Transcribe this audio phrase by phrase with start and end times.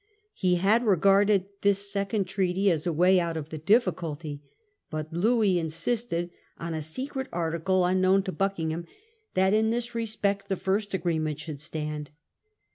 [0.33, 4.41] He had regarded this second treaty as a way out of the difficulty;
[4.89, 8.87] but Louis insisted on a secret article, unknown to Buckingham,
[9.35, 12.09] that in this respect the first agreement should stand.